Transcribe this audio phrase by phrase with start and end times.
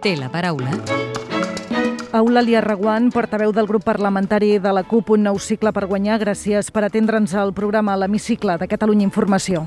[0.00, 0.70] Té la paraula
[2.16, 6.20] Eulàlia Reguant, portaveu del grup parlamentari de la CUP, un nou cicle per guanyar.
[6.22, 9.66] Gràcies per atendre'ns al programa L'Hemicicle de Catalunya Informació.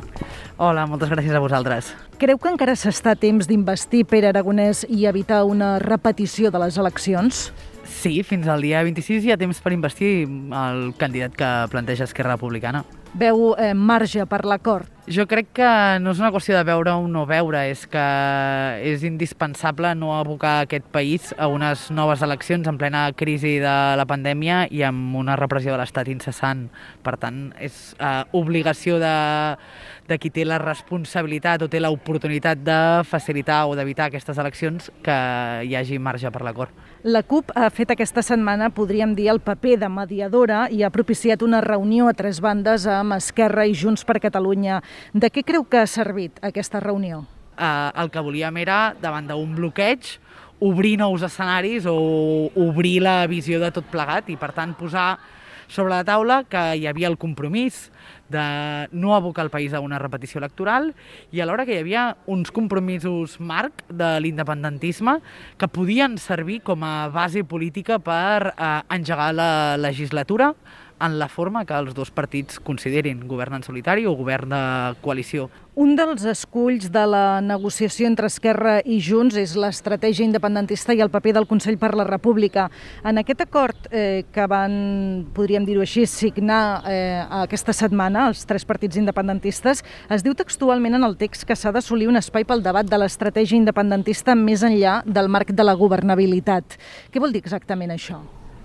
[0.58, 1.92] Hola, moltes gràcies a vosaltres.
[2.20, 6.80] Creu que encara s'està a temps d'investir Pere Aragonès i evitar una repetició de les
[6.82, 7.46] eleccions?
[7.84, 12.40] Sí, fins al dia 26 hi ha temps per investir el candidat que planteja Esquerra
[12.40, 12.84] Republicana.
[13.14, 14.90] Veu eh, marge per l'acord?
[15.04, 18.04] Jo crec que no és una qüestió de veure o no veure, és que
[18.88, 24.06] és indispensable no abocar aquest país a unes noves eleccions en plena crisi de la
[24.08, 26.70] pandèmia i amb una repressió de l'Estat incessant.
[27.04, 29.12] Per tant, és uh, obligació de,
[30.08, 35.20] de qui té la responsabilitat o té l'oportunitat de facilitar o d'evitar aquestes eleccions que
[35.68, 36.72] hi hagi marge per l'acord.
[37.04, 41.42] La CUP ha fet aquesta setmana, podríem dir, el paper de mediadora i ha propiciat
[41.44, 44.80] una reunió a tres bandes amb Esquerra i Junts per Catalunya.
[45.14, 47.24] De què creu que ha servit aquesta reunió?
[47.54, 50.18] Uh, el que volíem era, davant d'un bloqueig,
[50.64, 55.18] obrir nous escenaris o obrir la visió de tot plegat i, per tant, posar
[55.68, 57.90] sobre la taula que hi havia el compromís
[58.30, 58.44] de
[58.92, 60.92] no abocar el país a una repetició electoral
[61.32, 65.20] i alhora que hi havia uns compromisos marc de l'independentisme
[65.58, 70.54] que podien servir com a base política per eh, engegar la legislatura
[71.04, 74.64] en la forma que els dos partits considerin, govern en solitari o govern de
[75.04, 75.50] coalició.
[75.76, 81.10] Un dels esculls de la negociació entre Esquerra i Junts és l'estratègia independentista i el
[81.10, 82.68] paper del Consell per la República.
[83.04, 84.76] En aquest acord eh, que van,
[85.34, 89.82] podríem dir-ho així, signar eh, aquesta setmana els tres partits independentistes,
[90.14, 93.58] es diu textualment en el text que s'ha d'assolir un espai pel debat de l'estratègia
[93.58, 96.78] independentista més enllà del marc de la governabilitat.
[97.10, 98.22] Què vol dir exactament això?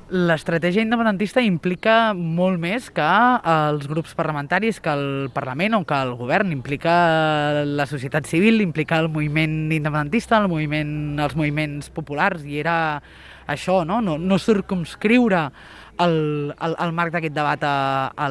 [0.09, 3.05] L'estratègia independentista implica molt més que
[3.53, 6.55] els grups parlamentaris, que el Parlament o que el govern.
[6.55, 6.95] Implica
[7.69, 12.79] la societat civil, implica el moviment independentista, el moviment, els moviments populars, i era
[13.53, 14.01] això, no?
[14.01, 15.51] No, no circumscriure
[15.99, 18.29] el, el, el marc d'aquest debat a, a,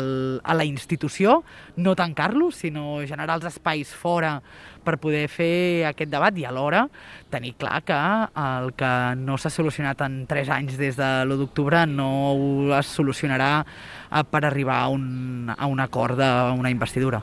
[0.55, 1.41] la institució,
[1.75, 4.37] no tancar-lo, sinó generar els espais fora
[4.87, 6.85] per poder fer aquest debat i alhora
[7.31, 7.97] tenir clar que
[8.43, 12.09] el que no s'ha solucionat en tres anys des de l'1 d'octubre no
[12.77, 17.21] es solucionarà eh, per arribar a un, a un acord d'una investidura.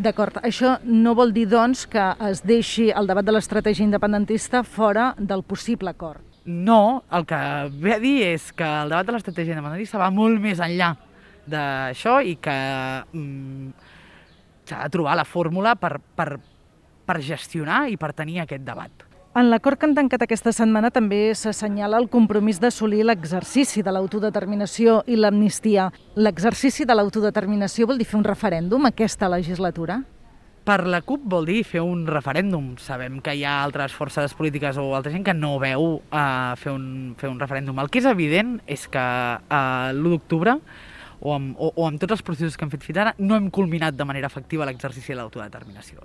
[0.00, 0.38] D'acord.
[0.46, 5.42] Això no vol dir, doncs, que es deixi el debat de l'estratègia independentista fora del
[5.42, 6.29] possible acord.
[6.44, 7.38] No, el que
[7.82, 10.94] ve a dir és que el debat de l'estratègia independentista va molt més enllà
[11.50, 12.56] d'això i que
[13.12, 13.68] mm,
[14.64, 16.38] s'ha de trobar la fórmula per, per,
[17.06, 19.06] per gestionar i per tenir aquest debat.
[19.30, 25.04] En l'acord que han tancat aquesta setmana també s'assenyala el compromís d'assolir l'exercici de l'autodeterminació
[25.06, 25.84] i l'amnistia.
[26.18, 30.00] L'exercici de l'autodeterminació vol dir fer un referèndum aquesta legislatura?
[30.64, 32.74] Per la CUP vol dir fer un referèndum.
[32.78, 36.74] Sabem que hi ha altres forces polítiques o altra gent que no veu uh, fer,
[36.76, 37.80] un, fer un referèndum.
[37.80, 40.58] El que és evident és que uh, l'1 d'octubre
[41.20, 43.50] o amb, o, o amb tots els processos que hem fet fins ara no hem
[43.52, 46.04] culminat de manera efectiva l'exercici de l'autodeterminació.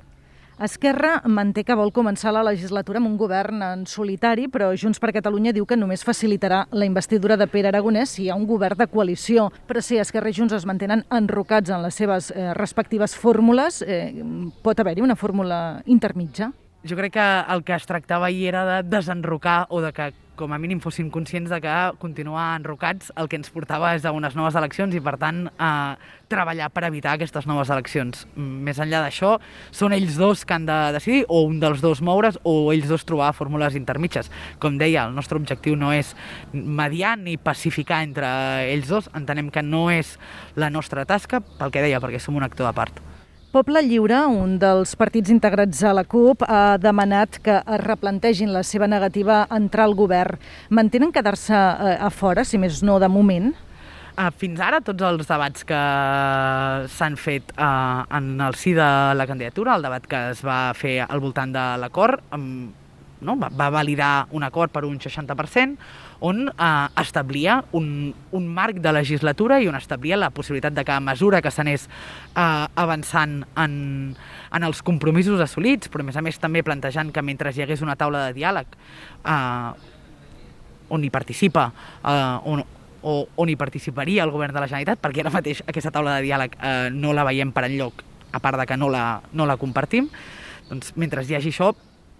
[0.55, 5.11] Esquerra manté que vol començar la legislatura amb un govern en solitari, però Junts per
[5.11, 8.79] Catalunya diu que només facilitarà la investidura de Pere Aragonès si hi ha un govern
[8.79, 9.49] de coalició.
[9.67, 14.13] Però si Esquerra i Junts es mantenen enrocats en les seves eh, respectives fórmules, eh,
[14.63, 16.53] pot haver-hi una fórmula intermitja?
[16.87, 20.53] Jo crec que el que es tractava ahir era de desenrocar o de que com
[20.53, 24.35] a mínim fossin conscients de que continuar enrocats el que ens portava és a unes
[24.35, 25.95] noves eleccions i, per tant, a
[26.31, 28.25] treballar per evitar aquestes noves eleccions.
[28.35, 29.35] Més enllà d'això,
[29.71, 33.07] són ells dos que han de decidir, o un dels dos moure's, o ells dos
[33.07, 34.31] trobar fórmules intermitges.
[34.59, 36.13] Com deia, el nostre objectiu no és
[36.53, 38.29] mediar ni pacificar entre
[38.69, 40.17] ells dos, entenem que no és
[40.59, 43.14] la nostra tasca, pel que deia, perquè som un actor a part.
[43.55, 48.65] Poble Lliure, un dels partits integrats a la CUP, ha demanat que es replantegin la
[48.67, 50.41] seva negativa a entrar al govern.
[50.75, 53.53] Mantenen quedar-se eh, a fora, si més no de moment?
[54.17, 55.79] Uh, fins ara tots els debats que
[56.97, 60.97] s'han fet uh, en el si de la candidatura, el debat que es va fer
[61.07, 62.67] al voltant de l'acord, um,
[63.25, 63.35] no?
[63.41, 65.75] va, va validar un acord per un 60%,
[66.25, 66.69] on eh,
[67.01, 71.41] establia un, un marc de legislatura i on establia la possibilitat de que a mesura
[71.41, 72.45] que s'anés eh,
[72.75, 73.75] avançant en,
[74.15, 77.83] en els compromisos assolits, però a més a més també plantejant que mentre hi hagués
[77.83, 78.79] una taula de diàleg
[79.25, 79.91] eh,
[80.89, 81.69] on hi participa,
[82.05, 82.63] eh, on,
[83.05, 86.25] o on hi participaria el govern de la Generalitat, perquè ara mateix aquesta taula de
[86.25, 89.57] diàleg eh, no la veiem per enlloc, a part de que no la, no la
[89.61, 90.09] compartim,
[90.69, 91.73] doncs mentre hi hagi això,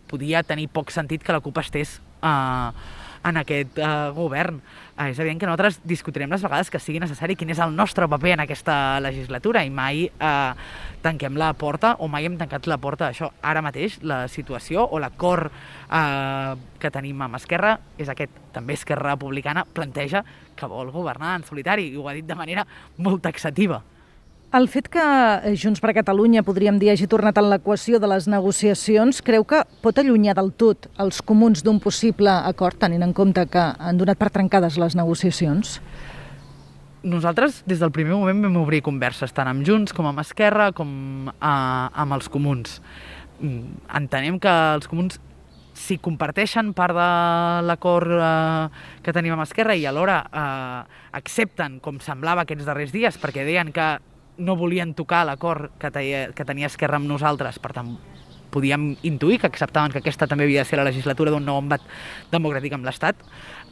[0.10, 2.72] podia tenir poc sentit que la CUP estés eh,
[3.26, 4.60] en aquest eh, govern.
[4.96, 8.08] Eh, és evident que nosaltres discutirem les vegades que sigui necessari quin és el nostre
[8.12, 10.52] paper en aquesta legislatura i mai eh,
[11.06, 13.32] tanquem la porta o mai hem tancat la porta a això.
[13.42, 18.44] Ara mateix la situació o l'acord eh, que tenim amb Esquerra és aquest.
[18.56, 20.24] També Esquerra Republicana planteja
[20.56, 22.66] que vol governar en solitari i ho ha dit de manera
[22.98, 23.82] molt taxativa.
[24.56, 28.28] El fet que eh, Junts per Catalunya, podríem dir, hagi tornat en l'equació de les
[28.32, 33.44] negociacions, creu que pot allunyar del tot els comuns d'un possible acord, tenint en compte
[33.52, 35.82] que han donat per trencades les negociacions?
[37.04, 40.96] Nosaltres, des del primer moment, vam obrir converses tant amb Junts com amb Esquerra com
[41.34, 42.80] eh, amb els comuns.
[43.42, 45.20] Mm, entenem que els comuns
[45.76, 47.12] si comparteixen part de
[47.68, 48.66] l'acord eh,
[49.04, 53.76] que tenim amb Esquerra i alhora eh, accepten, com semblava aquests darrers dies, perquè deien
[53.76, 53.94] que
[54.38, 55.92] no volien tocar l'acord que,
[56.36, 57.96] que tenia Esquerra amb nosaltres, per tant,
[58.56, 61.84] podíem intuir que acceptaven que aquesta també havia de ser la legislatura d'un nou embat
[62.32, 63.20] democràtic amb l'Estat,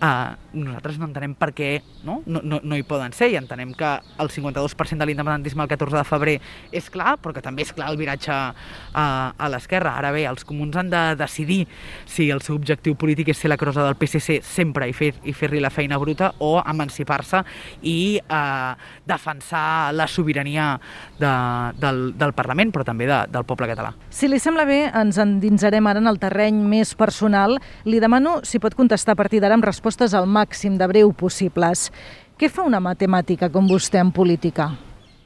[0.03, 1.67] Uh, nosaltres no entenem per què
[2.03, 2.17] no?
[2.27, 3.87] No, no, no hi poden ser i entenem que
[4.19, 6.33] el 52% de l'independentisme el 14 de febrer
[6.75, 9.93] és clar, però que també és clar el viratge uh, a l'esquerra.
[10.01, 11.61] Ara bé, els comuns han de decidir
[12.03, 15.35] si el seu objectiu polític és ser la crosa del PSC sempre i fer-li i
[15.37, 17.39] fer la feina bruta o emancipar-se
[17.87, 18.75] i uh,
[19.07, 20.67] defensar la sobirania
[21.21, 21.31] de,
[21.79, 23.93] del, del Parlament, però també de, del poble català.
[24.11, 27.55] Si li sembla bé, ens endinsarem ara en el terreny més personal.
[27.87, 31.13] Li demano si pot contestar a partir d'ara amb resposta respostes al màxim de breu
[31.13, 31.91] possibles.
[32.37, 34.71] Què fa una matemàtica com vostè en política?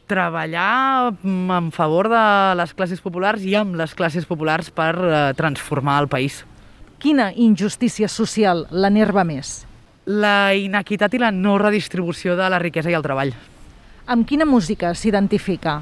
[0.08, 5.98] treballar en favor de les classes populars i amb les classes populars per eh, transformar
[6.00, 6.46] el país.
[6.98, 9.66] Quina injustícia social l'enerva més?
[10.06, 13.36] La inequitat i la no redistribució de la riquesa i el treball.
[14.08, 15.82] Amb quina música s'identifica?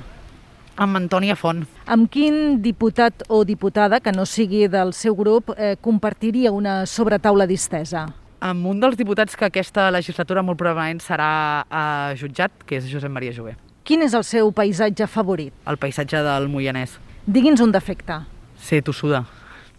[0.76, 1.62] Amb Antònia Font.
[1.86, 7.46] Amb quin diputat o diputada que no sigui del seu grup eh, compartiria una sobretaula
[7.46, 8.08] distesa?
[8.46, 11.30] Amb un dels diputats que aquesta legislatura molt probablement serà
[11.66, 13.56] eh, jutjat, que és Josep Maria Jové.
[13.86, 15.54] Quin és el seu paisatge favorit?
[15.70, 16.98] El paisatge del Moianès.
[17.26, 18.20] Digui'ns un defecte.
[18.62, 19.24] Ser tossuda.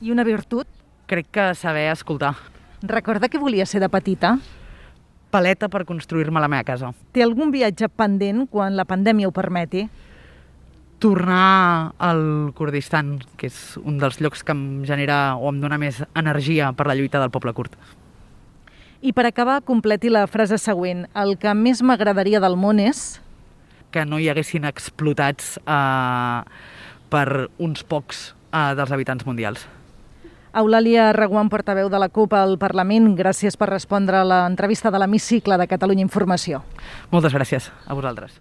[0.03, 0.67] I una virtut?
[1.07, 2.35] Crec que saber escoltar.
[2.83, 4.37] Recorda que volia ser de petita?
[5.31, 6.93] Paleta per construir-me la meva casa.
[7.15, 9.87] Té algun viatge pendent quan la pandèmia ho permeti?
[10.99, 16.01] tornar al Kurdistan, que és un dels llocs que em genera o em dona més
[16.17, 17.77] energia per la lluita del poble kurd.
[19.07, 21.05] I per acabar, completi la frase següent.
[21.15, 23.21] El que més m'agradaria del món és...
[23.95, 26.41] Que no hi haguessin explotats eh,
[27.15, 29.63] per uns pocs eh, dels habitants mundials.
[30.59, 35.61] Eulàlia Reguant, portaveu de la CUP al Parlament, gràcies per respondre a l'entrevista de l'Hemicicle
[35.63, 36.65] de Catalunya Informació.
[37.15, 38.41] Moltes gràcies a vosaltres.